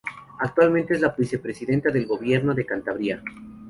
[0.39, 3.21] Actualmente es la vicepresidenta del Gobierno de Cantabria.